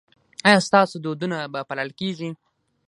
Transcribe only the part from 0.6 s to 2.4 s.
ستاسو دودونه به پالل کیږي؟